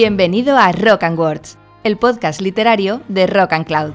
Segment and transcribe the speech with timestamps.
[0.00, 3.92] Bienvenido a Rock and Words, el podcast literario de Rock and Cloud.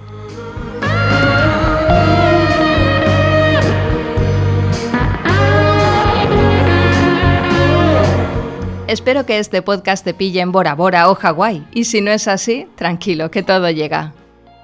[8.88, 12.28] Espero que este podcast te pille en Bora Bora o Hawái, y si no es
[12.28, 14.12] así, tranquilo, que todo llega.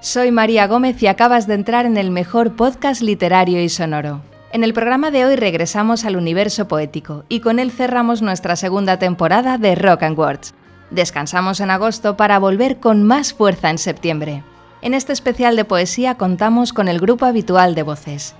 [0.02, 4.20] Soy María Gómez y acabas de entrar en el mejor podcast literario y sonoro.
[4.52, 8.98] En el programa de hoy regresamos al universo poético y con él cerramos nuestra segunda
[8.98, 10.54] temporada de Rock and Words.
[10.90, 14.42] Descansamos en agosto para volver con más fuerza en septiembre.
[14.82, 18.34] En este especial de poesía contamos con el grupo habitual de voces.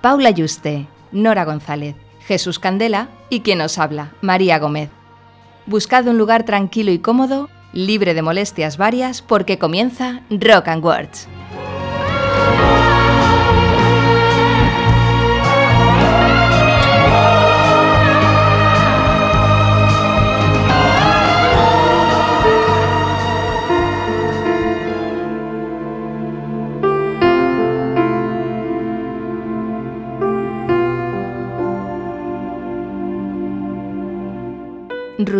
[0.00, 4.90] Paula Yuste, Nora González, Jesús Candela y quien os habla, María Gómez.
[5.66, 11.28] Buscad un lugar tranquilo y cómodo, libre de molestias varias, porque comienza Rock and Words.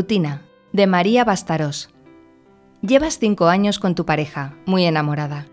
[0.00, 1.90] Rutina, de María Bastarós.
[2.80, 5.46] Llevas cinco años con tu pareja, muy enamorada.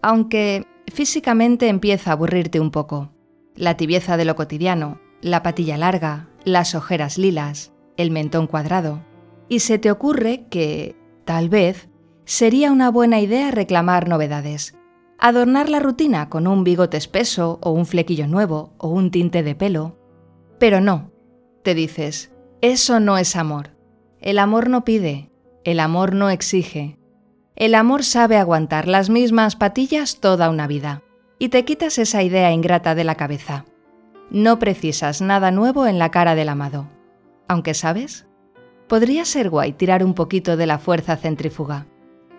[0.00, 3.10] Aunque físicamente empieza a aburrirte un poco.
[3.56, 9.00] La tibieza de lo cotidiano, la patilla larga, las ojeras lilas, el mentón cuadrado.
[9.48, 11.88] Y se te ocurre que, tal vez,
[12.24, 14.76] sería una buena idea reclamar novedades.
[15.18, 19.56] Adornar la rutina con un bigote espeso o un flequillo nuevo o un tinte de
[19.56, 19.98] pelo.
[20.60, 21.10] Pero no,
[21.64, 22.30] te dices,
[22.62, 23.79] eso no es amor.
[24.20, 25.30] El amor no pide,
[25.64, 26.98] el amor no exige.
[27.56, 31.02] El amor sabe aguantar las mismas patillas toda una vida.
[31.38, 33.64] Y te quitas esa idea ingrata de la cabeza.
[34.30, 36.86] No precisas nada nuevo en la cara del amado.
[37.48, 38.26] Aunque sabes,
[38.88, 41.86] podría ser guay tirar un poquito de la fuerza centrífuga,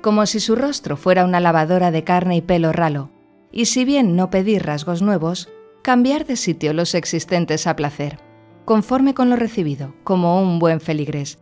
[0.01, 3.09] como si su rostro fuera una lavadora de carne y pelo ralo,
[3.51, 5.49] y si bien no pedir rasgos nuevos,
[5.81, 8.19] cambiar de sitio los existentes a placer
[8.65, 11.39] conforme con lo recibido, como un buen feligrés,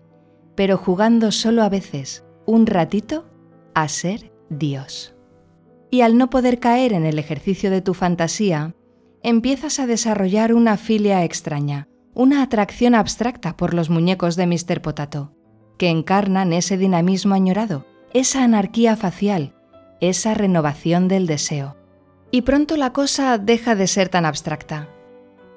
[0.60, 3.26] pero jugando solo a veces, un ratito,
[3.74, 5.16] a ser Dios.
[5.90, 8.76] Y al no poder caer en el ejercicio de tu fantasía,
[9.24, 14.82] empiezas a desarrollar una filia extraña, una atracción abstracta por los muñecos de Mr.
[14.82, 15.34] Potato,
[15.78, 19.56] que encarnan ese dinamismo añorado, esa anarquía facial,
[20.02, 21.78] esa renovación del deseo.
[22.32, 24.90] Y pronto la cosa deja de ser tan abstracta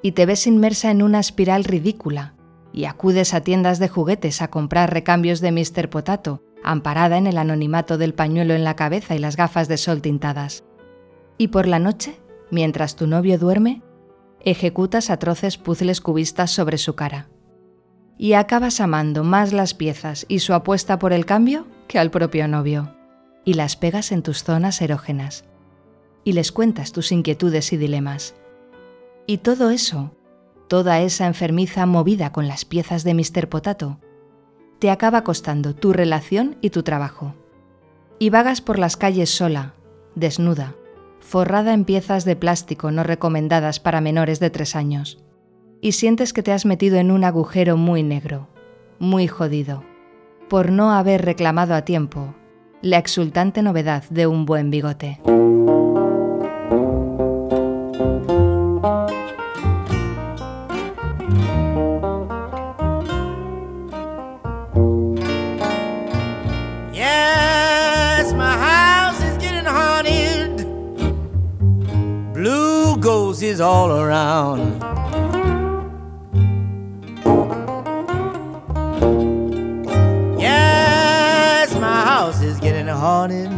[0.00, 2.36] y te ves inmersa en una espiral ridícula
[2.72, 5.88] y acudes a tiendas de juguetes a comprar recambios de Mr.
[5.90, 10.00] Potato, amparada en el anonimato del pañuelo en la cabeza y las gafas de sol
[10.00, 10.64] tintadas.
[11.38, 13.82] Y por la noche, mientras tu novio duerme,
[14.40, 17.28] ejecutas atroces puzzles cubistas sobre su cara.
[18.18, 22.46] Y acabas amando más las piezas y su apuesta por el cambio que al propio
[22.48, 22.94] novio.
[23.44, 25.44] Y las pegas en tus zonas erógenas.
[26.24, 28.34] Y les cuentas tus inquietudes y dilemas
[29.26, 30.14] y todo eso,
[30.72, 33.46] toda esa enfermiza movida con las piezas de Mr.
[33.50, 33.98] Potato,
[34.78, 37.34] te acaba costando tu relación y tu trabajo.
[38.18, 39.74] Y vagas por las calles sola,
[40.14, 40.74] desnuda,
[41.20, 45.22] forrada en piezas de plástico no recomendadas para menores de tres años,
[45.82, 48.48] y sientes que te has metido en un agujero muy negro,
[48.98, 49.84] muy jodido,
[50.48, 52.34] por no haber reclamado a tiempo
[52.80, 55.20] la exultante novedad de un buen bigote.
[73.42, 74.80] Is all around.
[80.38, 83.50] Yes, my house is getting haunted.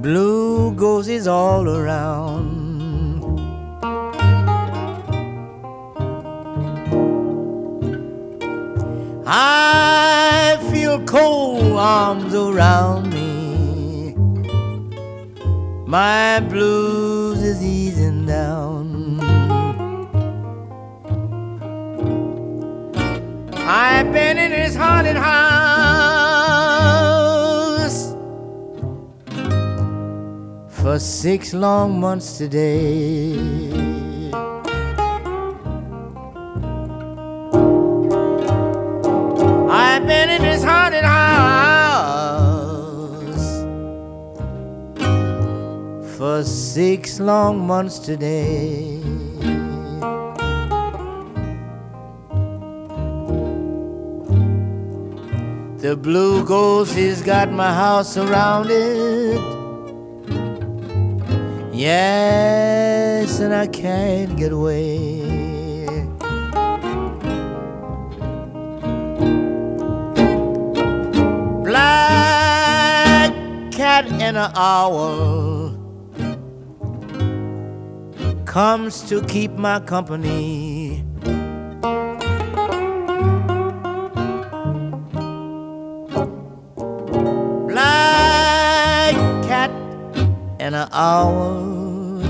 [0.00, 2.50] Blue ghosts is all around.
[9.26, 13.09] I feel cold arms around.
[15.90, 19.18] My blues is easing down.
[23.56, 25.50] I've been in his haunted house
[30.68, 33.69] for six long months today.
[46.44, 49.00] Six long months today.
[55.78, 59.40] The blue ghost has got my house surrounded.
[61.72, 65.22] Yes, and I can't get away.
[71.64, 73.32] Black
[73.72, 75.59] cat and an owl
[78.50, 81.04] comes to keep my company.
[87.68, 89.14] Black
[89.46, 89.70] cat
[90.58, 92.26] and an owl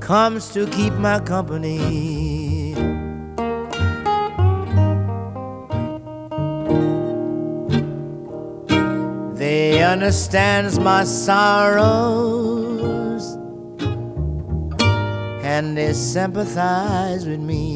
[0.00, 2.72] comes to keep my company.
[9.34, 12.49] They understands my sorrows
[15.50, 17.69] and they sympathize with me.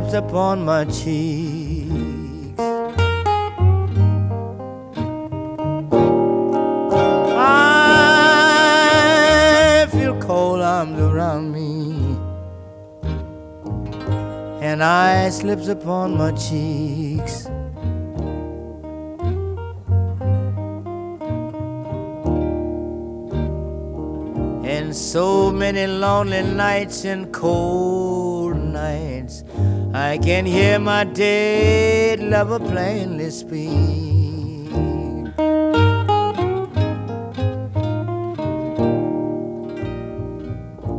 [0.00, 1.92] Slept upon my cheeks.
[7.36, 8.26] I
[9.92, 12.16] feel cold arms around me,
[14.62, 17.44] and I slips upon my cheeks.
[24.64, 29.19] And so many lonely nights and cold nights,
[30.00, 33.68] I can hear my dead lover plainly speak.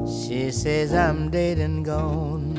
[0.06, 2.51] She says I'm dead and gone,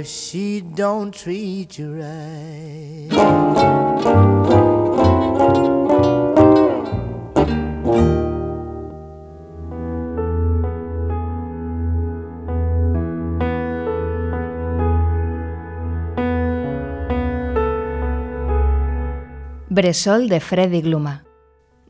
[0.00, 3.08] if she don't treat you right.
[19.68, 21.24] Bresol de Freddy Gluma,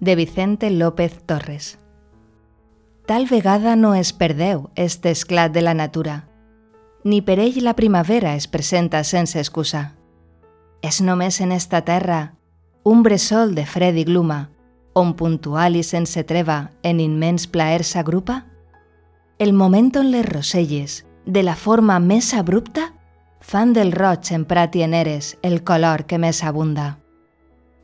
[0.00, 1.78] de Vicente López Torres.
[3.06, 6.29] Tal vegada no es perdeu este esclat de la natura,
[7.04, 9.94] ni per ell la primavera es presenta sense excusa.
[10.82, 12.34] És només en esta terra
[12.82, 14.48] un bressol de Freddy Gluma,
[14.94, 18.44] on puntual i sense treva en immens plaer s'agrupa?
[19.38, 22.90] El moment on les roselles, de la forma més abrupta,
[23.40, 26.98] fan del roig emprat i en eres el color que més abunda.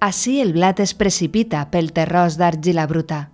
[0.00, 3.30] Així el blat es precipita pel terròs d'argila bruta,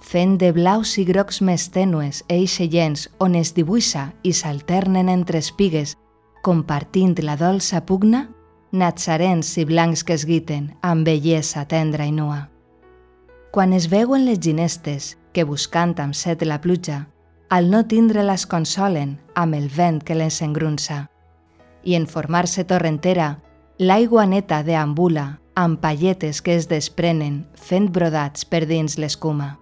[0.00, 5.38] fent de blaus i grocs més tènues eixe llenç on es dibuixa i s'alternen entre
[5.38, 5.96] espigues,
[6.42, 8.28] compartint la dolça pugna,
[8.72, 12.48] natzarens i blancs que es guiten amb bellesa tendra i nua.
[13.54, 17.06] Quan es veuen les ginestes, que buscant amb set la pluja,
[17.48, 21.08] al no tindre les consolen amb el vent que les engrunça.
[21.84, 23.38] I en formar-se torrentera,
[23.78, 29.54] l'aigua neta deambula amb palletes que es desprenen fent brodats per dins l'escuma.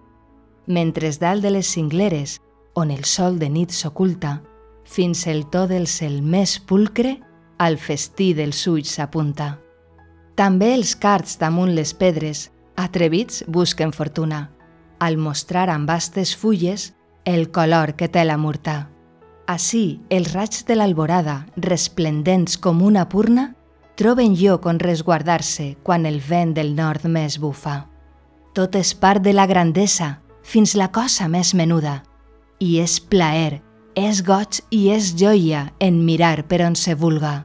[0.65, 2.39] Mentre dalt de les cingleres,
[2.73, 4.41] on el sol de nit s'oculta,
[4.83, 7.19] fins el to del cel més pulcre,
[7.57, 9.59] al festí dels ulls s'apunta.
[10.35, 14.49] També els carts damunt les pedres, atrevits busquen fortuna,
[14.99, 16.93] al mostrar amb vastes fulles
[17.25, 18.89] el color que té la murta.
[19.47, 23.51] Així, els raigs de l'alborada, resplendents com una purna,
[23.99, 27.83] troben lloc on resguardar-se quan el vent del nord més bufa.
[28.53, 32.01] Tot és part de la grandesa, fins la cosa més menuda,
[32.59, 33.61] i és plaer,
[33.95, 37.43] és goig i és joia en mirar per on se vulga.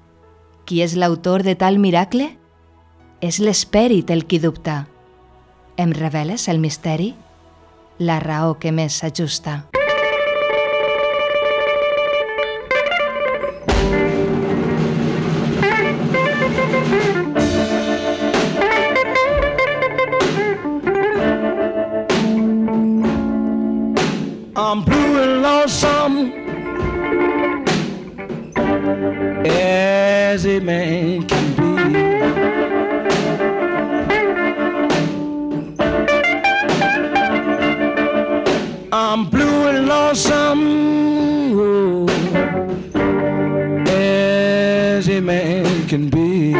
[0.69, 2.35] Qui és l'autor de tal miracle?
[3.25, 4.85] És l'esperit el qui dubta.
[5.79, 7.15] Em reveles el misteri?
[7.99, 9.78] La raó que més s'ajusta.
[30.59, 31.63] A man can be.
[38.93, 40.63] I'm blue and lonesome
[41.61, 42.09] oh,
[43.89, 46.55] as a man can be.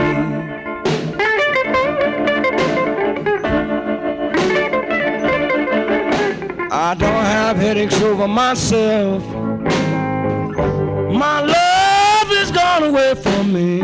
[6.71, 9.25] I don't have headaches over myself.
[11.13, 11.68] My love
[12.83, 13.81] away from me.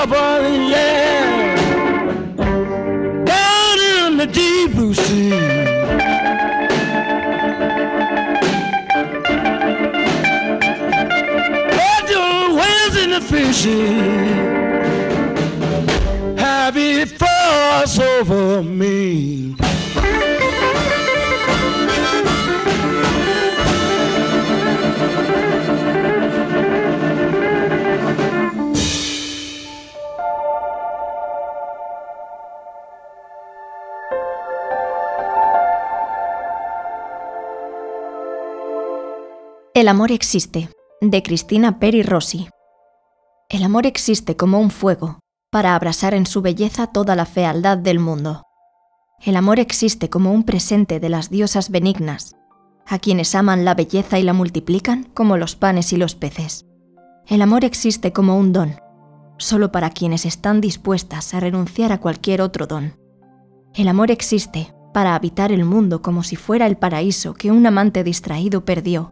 [0.07, 1.55] Trouble, yeah,
[3.25, 5.29] down in the deep blue sea.
[11.71, 12.23] Let the
[12.57, 13.79] whales and the fishes
[16.39, 19.54] have it fuss over me.
[39.85, 40.67] El amor existe,
[40.99, 42.49] de Cristina Peri Rossi.
[43.49, 45.19] El amor existe como un fuego,
[45.51, 48.41] para abrasar en su belleza toda la fealdad del mundo.
[49.23, 52.35] El amor existe como un presente de las diosas benignas,
[52.87, 56.65] a quienes aman la belleza y la multiplican como los panes y los peces.
[57.27, 58.79] El amor existe como un don,
[59.37, 62.95] solo para quienes están dispuestas a renunciar a cualquier otro don.
[63.75, 68.03] El amor existe para habitar el mundo como si fuera el paraíso que un amante
[68.03, 69.11] distraído perdió,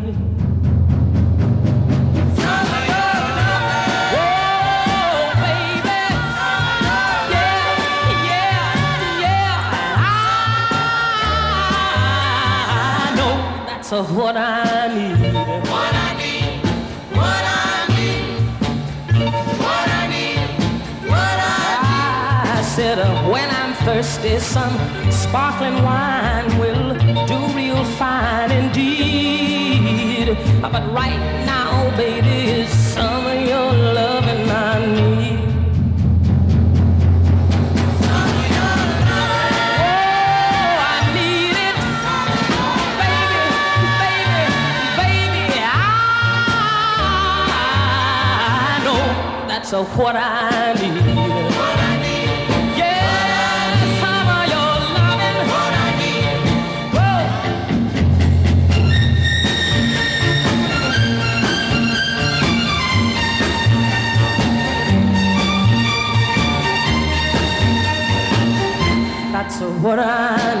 [13.93, 15.33] uh, what I need.
[15.73, 16.63] What I need,
[17.11, 18.23] what I need,
[19.59, 20.39] what I need,
[21.09, 22.59] what I need.
[22.59, 24.73] I said uh, when I'm thirsty, some
[25.11, 26.93] sparkling wine will
[27.27, 30.37] do real fine indeed.
[30.61, 35.50] But right now, baby, it's some of your loving I need.
[49.71, 50.91] so what I need.
[51.15, 52.27] What I need.
[52.75, 55.47] Yes, some of your loving.
[69.31, 70.60] That's what I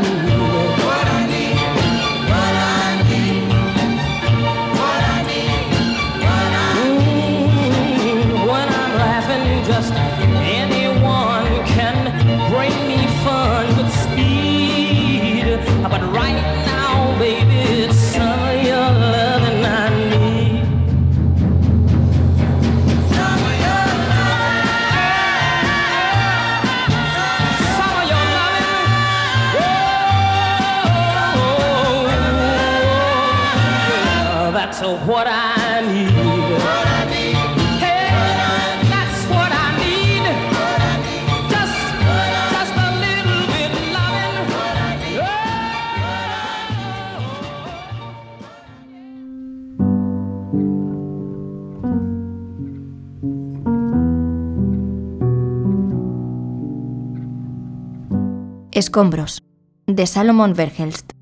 [58.91, 59.41] Escombros,
[59.87, 61.13] de Salomon Verhelst.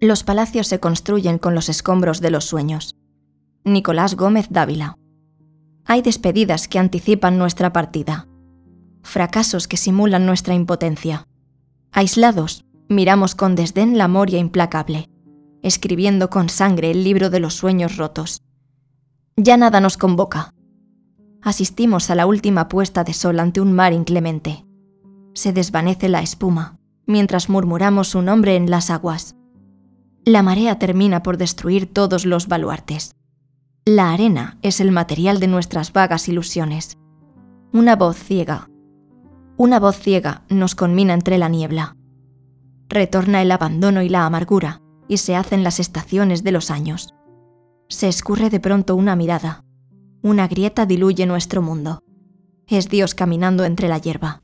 [0.00, 2.96] Los palacios se construyen con los escombros de los sueños.
[3.62, 4.98] Nicolás Gómez Dávila.
[5.84, 8.26] Hay despedidas que anticipan nuestra partida.
[9.04, 11.28] Fracasos que simulan nuestra impotencia.
[11.92, 15.08] Aislados, miramos con desdén la moria implacable,
[15.62, 18.42] escribiendo con sangre el libro de los sueños rotos.
[19.36, 20.52] Ya nada nos convoca.
[21.42, 24.65] Asistimos a la última puesta de sol ante un mar inclemente
[25.36, 29.36] se desvanece la espuma, mientras murmuramos su nombre en las aguas.
[30.24, 33.14] La marea termina por destruir todos los baluartes.
[33.84, 36.96] La arena es el material de nuestras vagas ilusiones.
[37.72, 38.70] Una voz ciega.
[39.58, 41.96] Una voz ciega nos conmina entre la niebla.
[42.88, 47.14] Retorna el abandono y la amargura, y se hacen las estaciones de los años.
[47.88, 49.64] Se escurre de pronto una mirada.
[50.22, 52.02] Una grieta diluye nuestro mundo.
[52.66, 54.42] Es Dios caminando entre la hierba.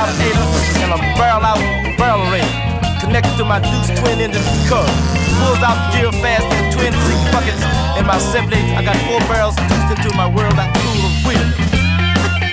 [0.00, 0.46] Alligator
[0.80, 1.60] and a barrel out
[2.00, 2.48] barrel ring
[3.00, 4.86] connected to my deuce twin engine car.
[5.40, 7.62] Pulls out gear fast and twin six buckets
[7.98, 8.76] in my 78.
[8.76, 11.46] I got four barrels deuced into my world that cool of wheel.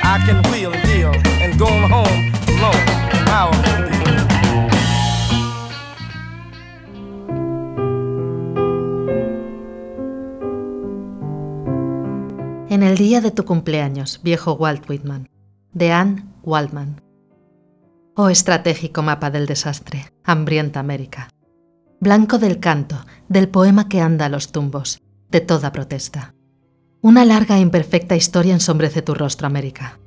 [0.03, 2.19] I can wheel and deal and go home
[2.51, 2.83] alone.
[3.31, 3.51] How
[12.69, 15.29] En el día de tu cumpleaños, viejo Walt Whitman,
[15.73, 17.07] de Anne Waldman.
[18.19, 21.30] Oh estratégico mapa del desastre, hambrienta América.
[21.99, 26.34] Blanco del canto, del poema que anda a los tumbos, de toda protesta.
[27.01, 29.99] Una larga e imperfecta historia ensombrece tu rostro, América.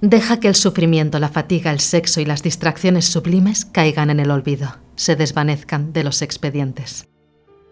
[0.00, 4.30] Deja que el sufrimiento, la fatiga, el sexo y las distracciones sublimes caigan en el
[4.30, 7.08] olvido, se desvanezcan de los expedientes.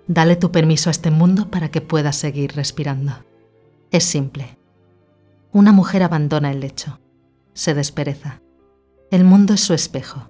[0.09, 3.25] Dale tu permiso a este mundo para que puedas seguir respirando.
[3.93, 4.59] Es simple.
[5.53, 6.99] Una mujer abandona el lecho,
[7.53, 8.41] se despereza.
[9.15, 10.29] El mundo es su espejo,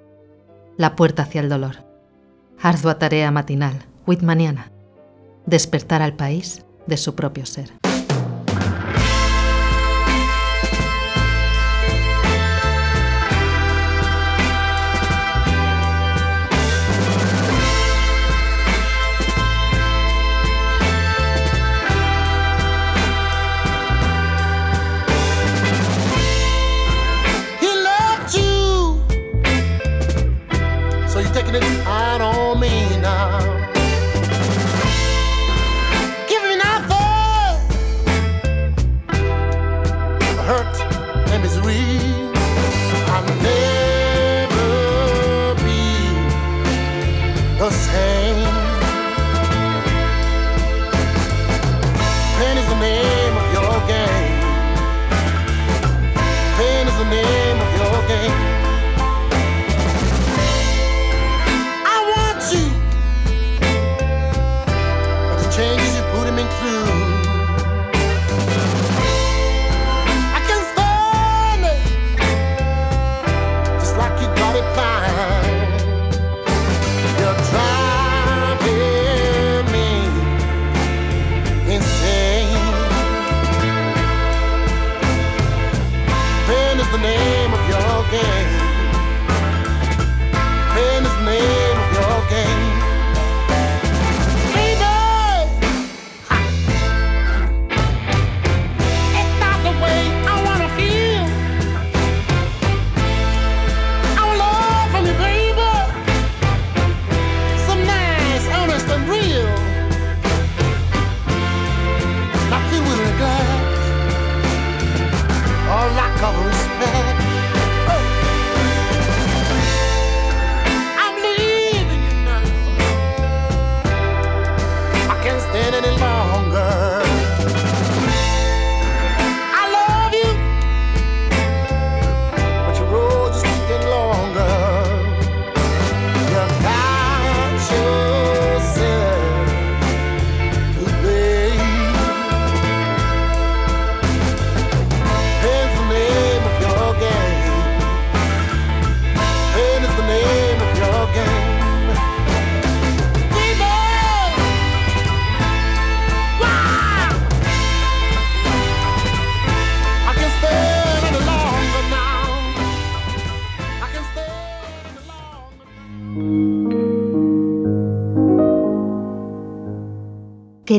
[0.77, 1.77] la puerta hacia el dolor.
[2.61, 4.73] Ardua tarea matinal, whitmaniana.
[5.47, 7.84] Despertar al país de su propio ser.
[31.57, 32.34] I don't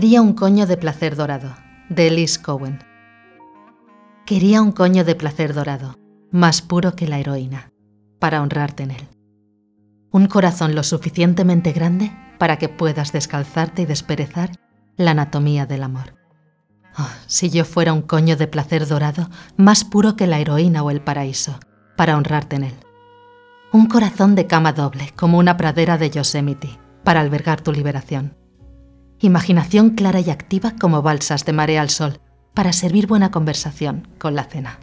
[0.06, 1.56] Quería un coño de placer dorado,
[1.90, 2.78] de Elise Cowen.
[4.28, 5.98] Quería un coño de placer dorado,
[6.30, 7.72] más puro que la heroína,
[8.20, 9.08] para honrarte en él.
[10.12, 14.52] Un corazón lo suficientemente grande para que puedas descalzarte y desperezar
[14.96, 16.14] la anatomía del amor.
[17.00, 20.92] Oh, si yo fuera un coño de placer dorado, más puro que la heroína o
[20.92, 21.60] el paraíso,
[21.98, 22.76] para honrarte en él.
[23.74, 28.45] Un corazón de cama doble, como una pradera de Yosemite, para albergar tu liberación.
[29.20, 32.20] Imaginación clara y activa como balsas de marea al sol,
[32.54, 34.80] para servir buena conversación con la cena.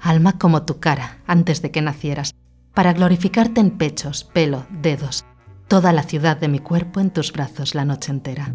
[0.00, 2.34] Alma como tu cara, antes de que nacieras,
[2.74, 5.24] para glorificarte en pechos, pelo, dedos,
[5.68, 8.54] toda la ciudad de mi cuerpo en tus brazos la noche entera.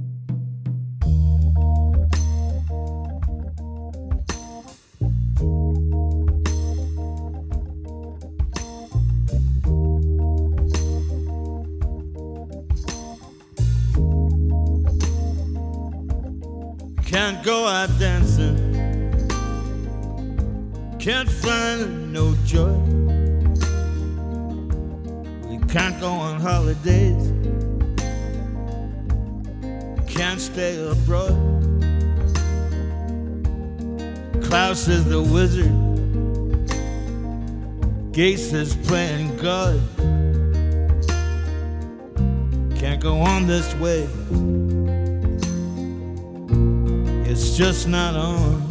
[17.46, 18.58] Go out dancing.
[20.98, 22.74] Can't find no joy.
[25.48, 27.32] We can't go on holidays.
[30.08, 31.38] Can't stay abroad.
[34.46, 35.72] Klaus is the wizard.
[38.12, 39.80] Gates is playing God.
[42.80, 44.08] Can't go on this way.
[47.38, 48.66] It's just not on.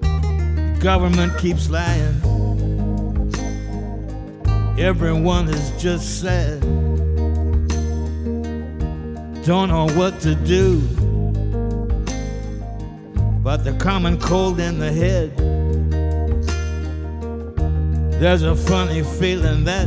[0.00, 2.14] The government keeps lying.
[4.78, 6.62] Everyone is just sad.
[9.44, 10.80] Don't know what to do.
[13.42, 15.36] But the common cold in the head.
[18.22, 19.86] There's a funny feeling that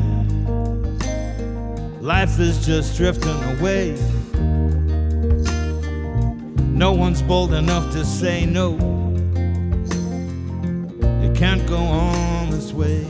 [2.02, 3.98] life is just drifting away.
[6.82, 8.74] No one's bold enough to say no.
[11.22, 13.04] It can't go on this way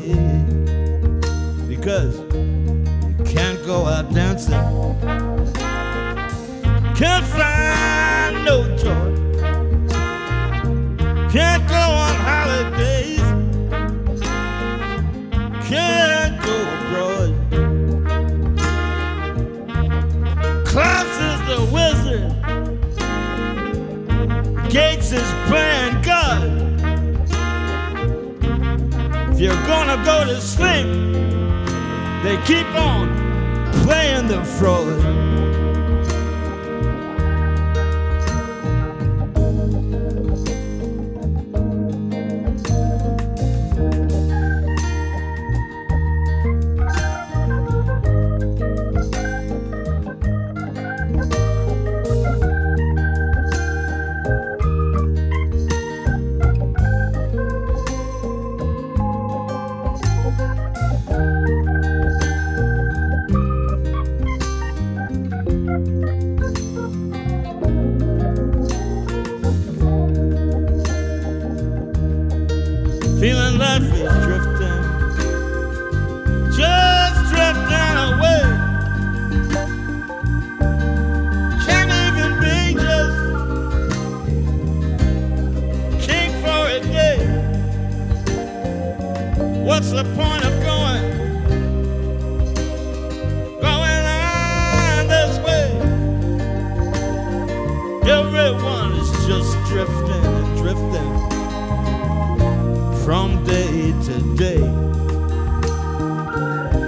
[1.70, 4.60] because you can't go out dancing.
[6.98, 7.51] Can't find
[25.14, 26.42] Is playing God.
[29.34, 30.88] If you're gonna go to sleep,
[32.24, 33.10] they keep on
[33.84, 35.31] playing the fraud.
[89.64, 91.04] What's the point of going?
[93.62, 95.68] Going on this way.
[98.10, 101.12] Everyone is just drifting and drifting
[103.06, 104.66] from day to day.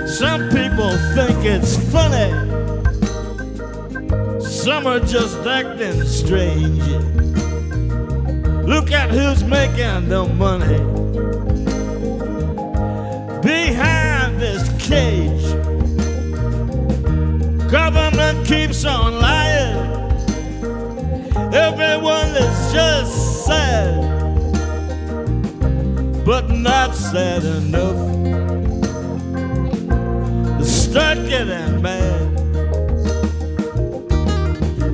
[0.08, 2.32] Some people think it's funny,
[4.42, 6.82] some are just acting strange.
[8.68, 11.03] Look at who's making the money
[13.44, 15.44] behind this cage.
[17.70, 19.78] Government keeps on lying,
[21.54, 24.14] everyone is just sad
[26.26, 28.14] but not sad enough
[30.66, 32.38] start getting mad.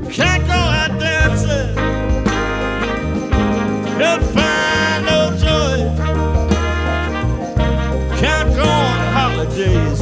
[0.10, 1.76] Can't go out dancing,
[4.00, 4.24] can't
[9.40, 10.00] holidays.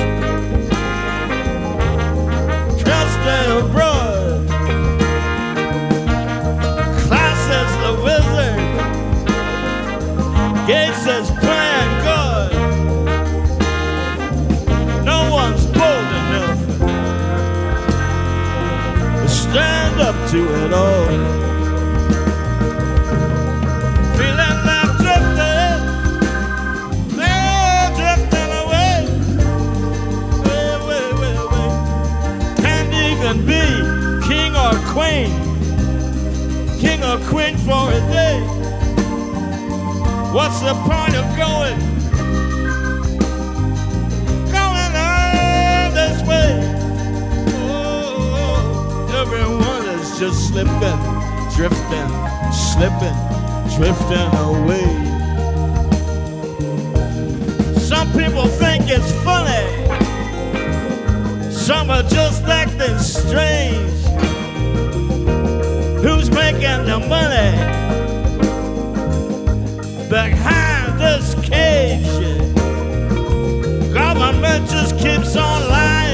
[2.83, 3.76] Cast down
[40.37, 41.79] What's the point of going?
[44.51, 46.61] Going on this way.
[47.65, 50.99] Oh, everyone is just slipping,
[51.55, 52.09] drifting,
[52.53, 53.17] slipping,
[53.77, 54.93] drifting away.
[57.79, 59.65] Some people think it's funny.
[61.51, 63.89] Some are just acting strange.
[66.03, 67.76] Who's making the money
[70.09, 72.05] behind this cage?
[73.93, 76.06] Government just keeps on lying.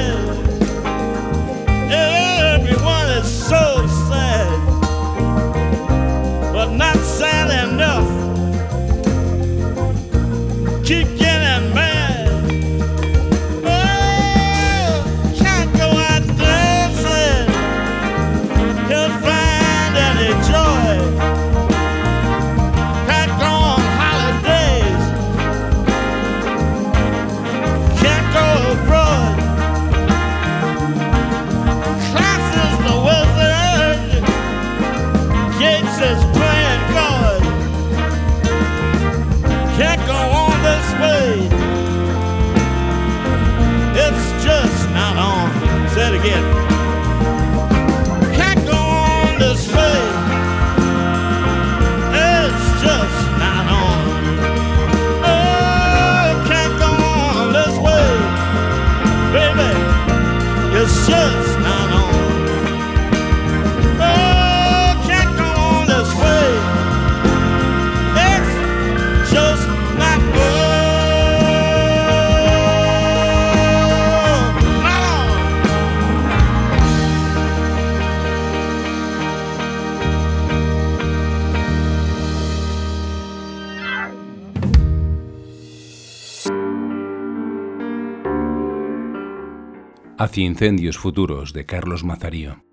[90.42, 92.64] Incendios futuros de Carlos Mazarío.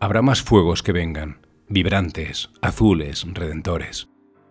[0.00, 4.08] Habrá más fuegos que vengan, vibrantes, azules, redentores,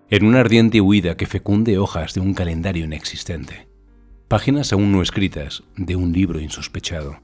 [0.09, 3.67] en una ardiente huida que fecunde hojas de un calendario inexistente,
[4.27, 7.19] páginas aún no escritas de un libro insospechado.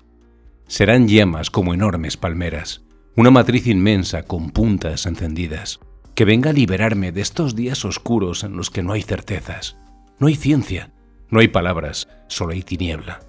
[0.68, 2.84] Serán llamas como enormes palmeras,
[3.16, 5.80] una matriz inmensa con puntas encendidas,
[6.16, 9.78] que venga a liberarme de estos días oscuros en los que no hay certezas,
[10.20, 10.92] no hay ciencia,
[11.30, 13.20] no hay palabras, solo hay tiniebla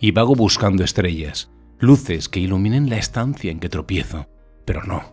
[0.00, 4.26] y vago buscando estrellas, luces que iluminen la estancia en que tropiezo.
[4.64, 5.12] Pero no,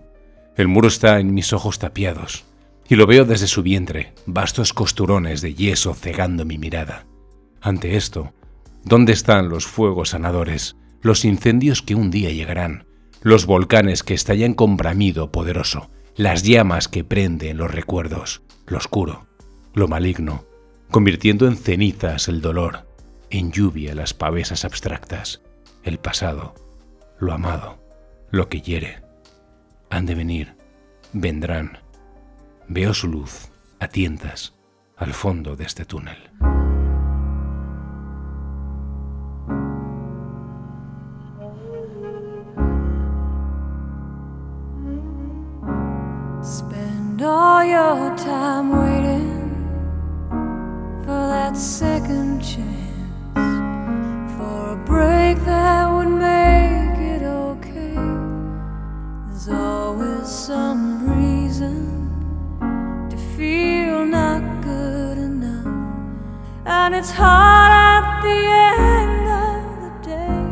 [0.56, 2.46] el muro está en mis ojos tapiados,
[2.90, 7.06] y lo veo desde su vientre, vastos costurones de yeso cegando mi mirada.
[7.62, 8.34] Ante esto,
[8.84, 12.86] ¿dónde están los fuegos sanadores, los incendios que un día llegarán,
[13.22, 19.28] los volcanes que estallan con bramido poderoso, las llamas que prenden los recuerdos, lo oscuro,
[19.74, 20.46] lo maligno,
[20.90, 22.87] convirtiendo en cenizas el dolor,
[23.30, 25.42] en lluvia las pavesas abstractas,
[25.84, 26.56] el pasado,
[27.20, 27.80] lo amado,
[28.32, 29.02] lo que hiere.
[29.90, 30.56] Han de venir,
[31.14, 31.80] vendrán.
[32.68, 34.54] Veo su luz, a tientas,
[34.98, 36.18] al fondo de este túnel.
[47.20, 48.18] All your
[51.04, 52.87] for that second chance,
[55.58, 57.98] that would make it okay.
[59.26, 60.84] There's always some
[61.18, 61.76] reason
[63.10, 65.68] to feel not good enough,
[66.66, 68.40] and it's hard at the
[68.84, 70.44] end of the day.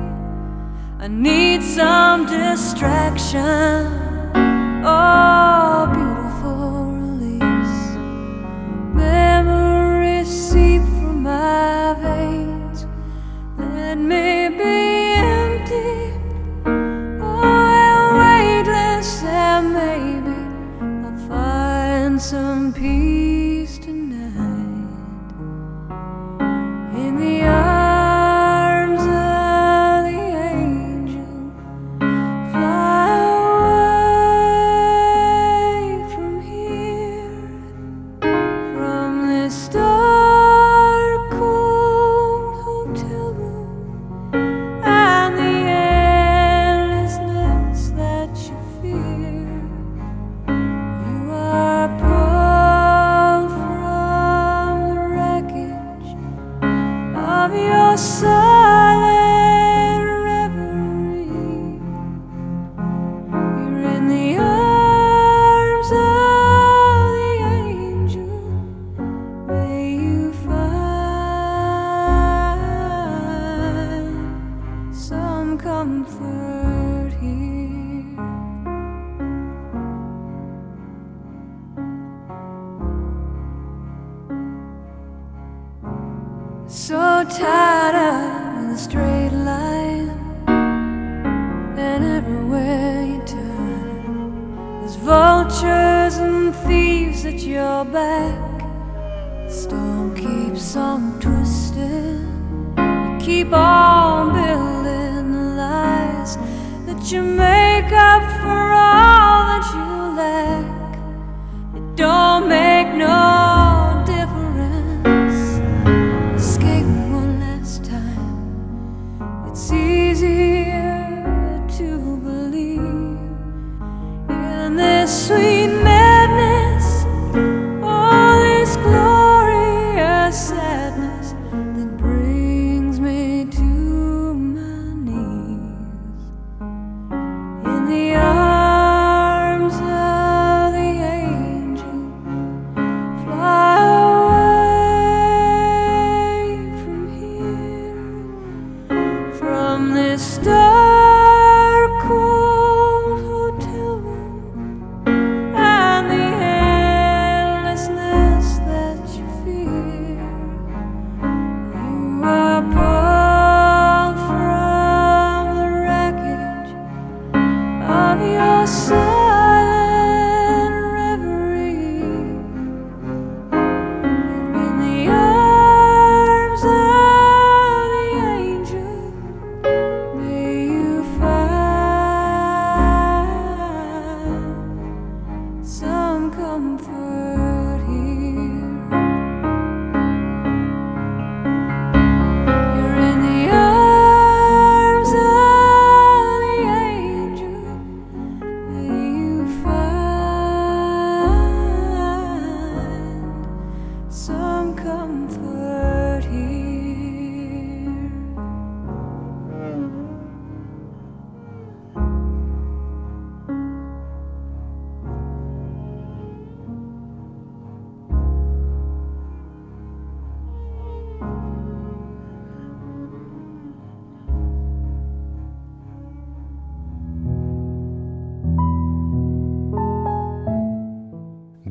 [1.06, 3.78] I need some distraction.
[4.88, 6.70] Oh, beautiful
[7.04, 7.82] release.
[8.94, 12.80] Memories seep from my veins.
[13.58, 14.45] Let me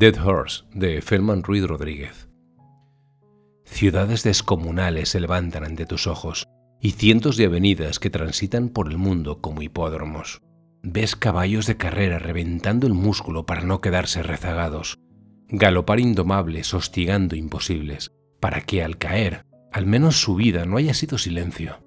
[0.05, 2.24] Dead Horse, de Felman Ruiz Rodríguez.
[3.85, 6.49] Ciudades descomunales se levantan ante tus ojos
[6.81, 10.41] y cientos de avenidas que transitan por el mundo como hipódromos.
[10.83, 15.01] Ves caballos de carrera reventando el músculo para no quedarse rezagados,
[15.49, 18.11] galopar indomables hostigando imposibles,
[18.41, 21.85] para que al caer, al menos su vida no haya sido silencio.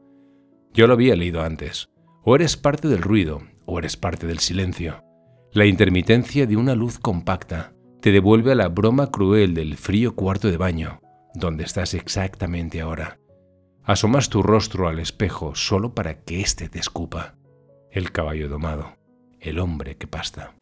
[0.75, 1.89] Yo lo había leído antes.
[2.23, 5.03] O eres parte del ruido, o eres parte del silencio.
[5.51, 10.51] La intermitencia de una luz compacta te devuelve a la broma cruel del frío cuarto
[10.51, 10.99] de baño,
[11.37, 13.19] donde estás exactamente ahora.
[13.83, 17.35] Asomas tu rostro al espejo solo para que éste te escupa.
[17.91, 18.97] El caballo domado,
[19.39, 20.55] el hombre que pasta.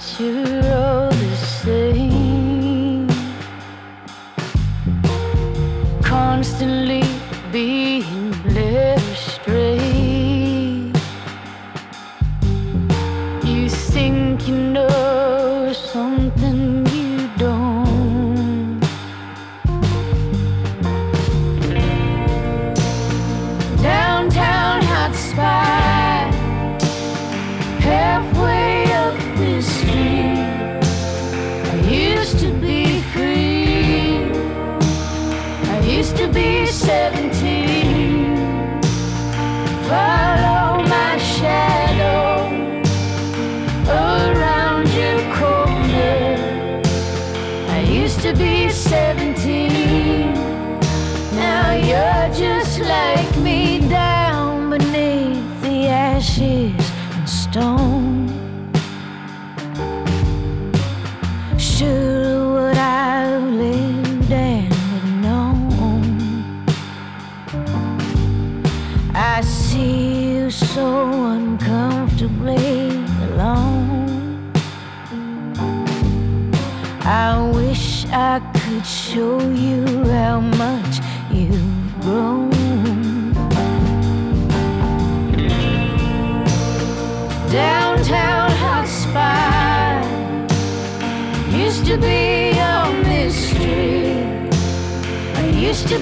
[0.00, 0.73] you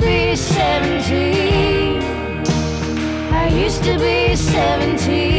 [0.03, 2.03] be 17.
[3.33, 5.32] I used to be 17.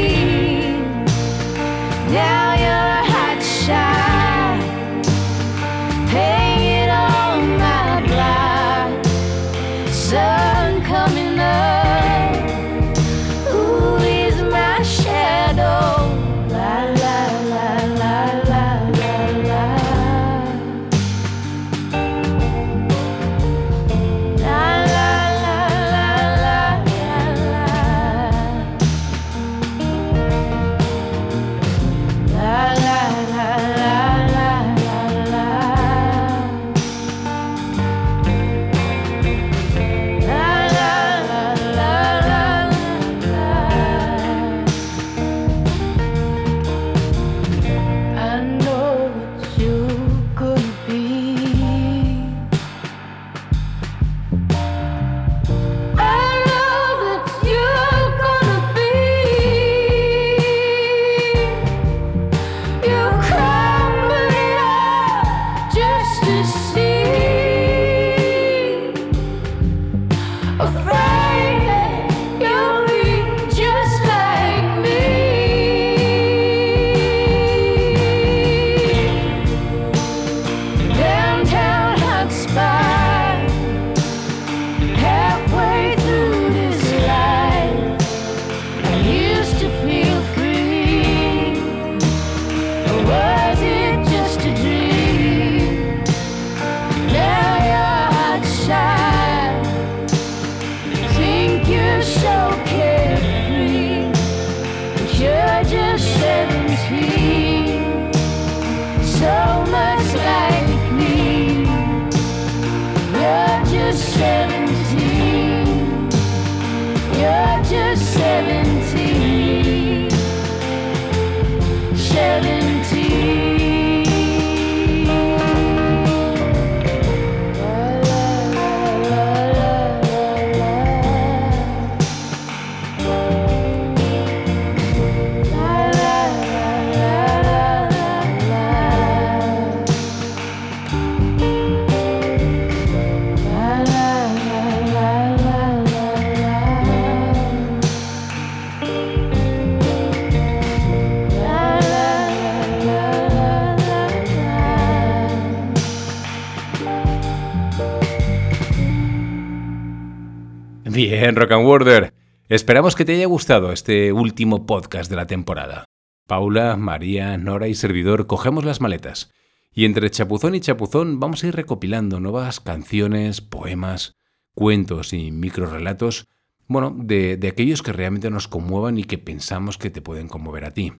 [160.86, 162.14] Bien, Rock and Worder.
[162.50, 165.86] Esperamos que te haya gustado este último podcast de la temporada.
[166.28, 169.32] Paula, María, Nora y servidor cogemos las maletas.
[169.74, 174.18] Y entre chapuzón y chapuzón vamos a ir recopilando nuevas canciones, poemas,
[174.56, 176.28] cuentos y microrelatos,
[176.68, 180.66] bueno, de, de aquellos que realmente nos conmuevan y que pensamos que te pueden conmover
[180.66, 180.92] a ti.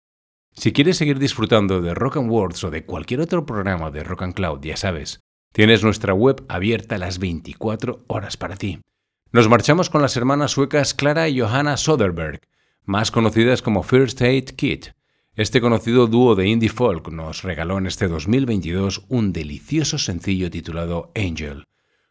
[0.54, 4.22] Si quieres seguir disfrutando de Rock and Words o de cualquier otro programa de Rock
[4.22, 5.20] and Cloud, ya sabes,
[5.52, 8.80] tienes nuestra web abierta las 24 horas para ti.
[9.34, 12.40] Nos marchamos con las hermanas suecas Clara y Johanna Soderberg,
[12.86, 14.90] más conocidas como First Aid Kit.
[15.34, 21.12] Este conocido dúo de indie folk nos regaló en este 2022 un delicioso sencillo titulado
[21.16, 21.66] Angel.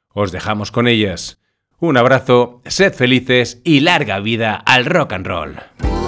[0.09, 1.41] Os dejamos con ellas.
[1.79, 6.02] Un abrazo, sed felices y larga vida al rock and roll.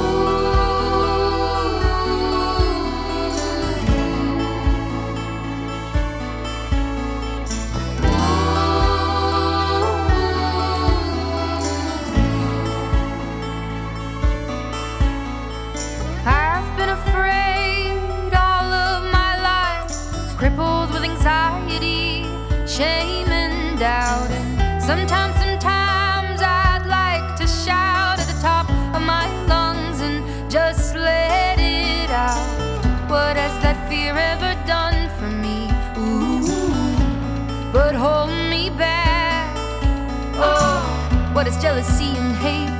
[41.44, 42.70] What has jealousy and hate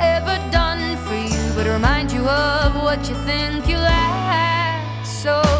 [0.00, 1.54] ever done for you?
[1.54, 5.06] But remind you of what you think you lack.
[5.06, 5.51] So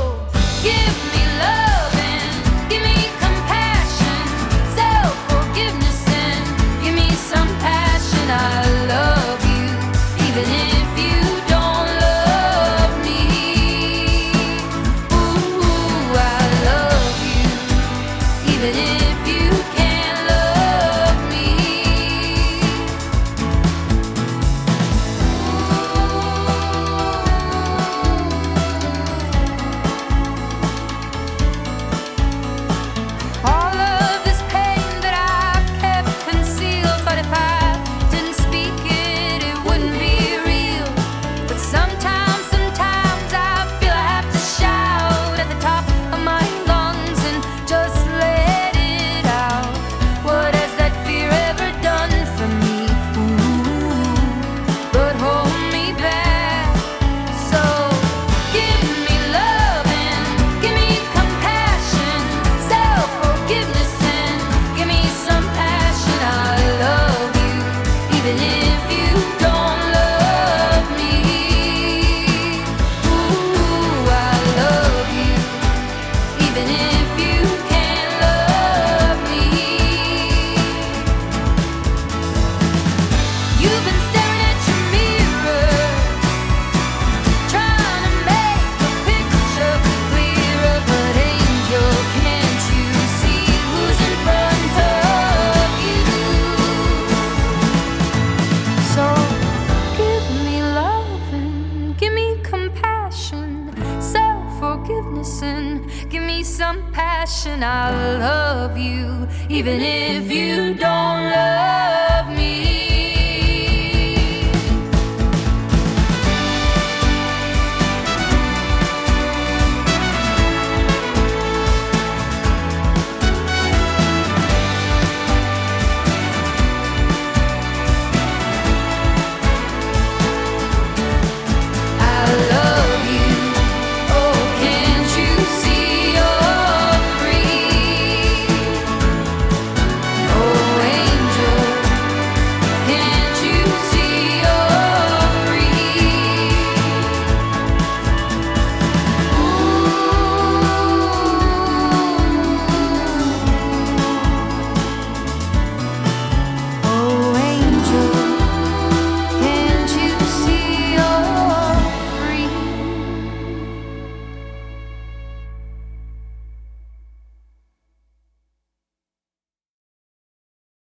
[109.53, 109.92] even if